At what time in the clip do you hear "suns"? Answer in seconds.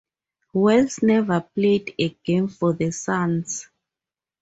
2.89-3.69